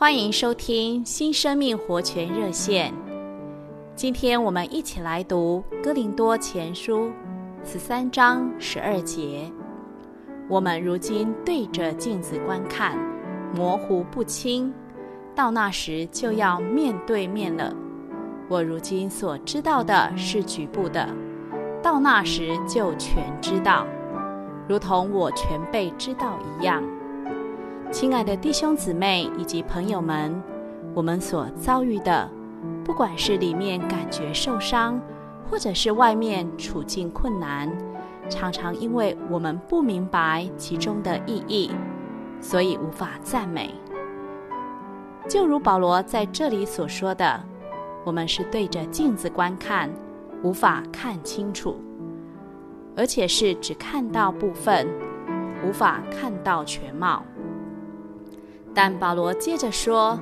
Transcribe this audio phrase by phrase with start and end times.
[0.00, 2.90] 欢迎收听新生命活泉热线。
[3.94, 7.08] 今天我们一起来读《哥林多前书》
[7.70, 9.52] 十三章十二节。
[10.48, 12.96] 我们如今对着镜子观看，
[13.54, 14.72] 模糊不清；
[15.34, 17.70] 到那时就要面对面了。
[18.48, 21.06] 我如今所知道的是局部的，
[21.82, 23.86] 到那时就全知道，
[24.66, 26.82] 如同我全被知道一样。
[27.92, 30.40] 亲爱的弟兄姊妹以及朋友们，
[30.94, 32.30] 我们所遭遇的，
[32.84, 35.00] 不管是里面感觉受伤，
[35.50, 37.68] 或者是外面处境困难，
[38.28, 41.72] 常常因为我们不明白其中的意义，
[42.40, 43.74] 所以无法赞美。
[45.28, 47.42] 就如保罗在这里所说的，
[48.04, 49.90] 我们是对着镜子观看，
[50.44, 51.76] 无法看清楚，
[52.96, 54.86] 而且是只看到部分，
[55.66, 57.24] 无法看到全貌。
[58.72, 60.18] 但保罗接着说：“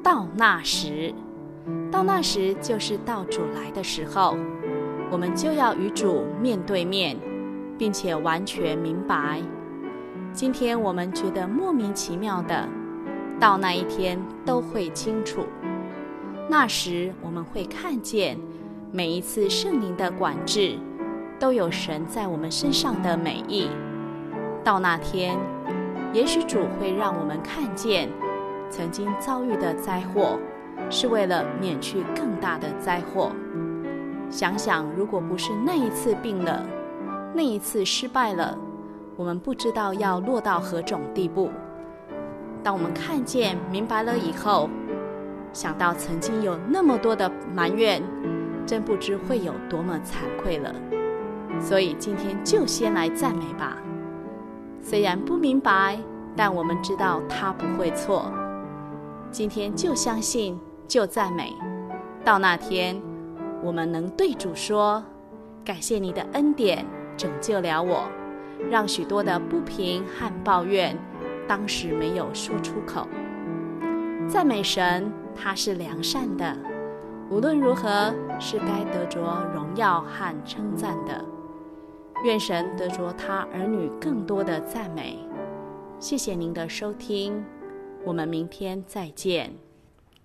[0.00, 1.12] 到那时，
[1.90, 4.36] 到那时就是到主来的时候，
[5.10, 7.16] 我们就要与主面对面，
[7.76, 9.42] 并且完全明白。
[10.32, 12.68] 今天我们觉得莫名其妙的，
[13.40, 15.44] 到那一天都会清楚。
[16.48, 18.38] 那时我们会看见
[18.92, 20.78] 每一次圣灵的管制，
[21.40, 23.68] 都有神在我们身上的美意。
[24.62, 25.36] 到那天。”
[26.12, 28.08] 也许主会让我们看见，
[28.68, 30.38] 曾经遭遇的灾祸，
[30.90, 33.30] 是为了免去更大的灾祸。
[34.28, 36.64] 想想，如果不是那一次病了，
[37.34, 38.58] 那一次失败了，
[39.16, 41.50] 我们不知道要落到何种地步。
[42.62, 44.68] 当我们看见、明白了以后，
[45.52, 48.02] 想到曾经有那么多的埋怨，
[48.66, 50.74] 真不知会有多么惭愧了。
[51.60, 53.76] 所以今天就先来赞美吧。
[54.82, 55.98] 虽然不明白，
[56.36, 58.30] 但我们知道他不会错。
[59.30, 61.54] 今天就相信，就赞美。
[62.24, 63.00] 到那天，
[63.62, 65.02] 我们能对主说
[65.64, 66.84] ：“感谢你的恩典，
[67.16, 68.04] 拯救了我，
[68.70, 70.96] 让许多的不平和抱怨，
[71.46, 73.06] 当时没有说出口。”
[74.26, 76.56] 赞美神，他是良善的，
[77.30, 79.20] 无论如何是该得着
[79.54, 81.24] 荣耀和称赞的。
[82.22, 85.18] 愿神得着他儿女更多的赞美。
[85.98, 87.44] 谢谢您的收听，
[88.04, 89.69] 我们明天再见。